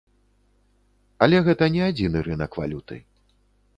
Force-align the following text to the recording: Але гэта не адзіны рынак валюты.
Але 1.25 1.37
гэта 1.49 1.69
не 1.75 1.81
адзіны 1.91 2.17
рынак 2.29 2.51
валюты. 2.63 2.97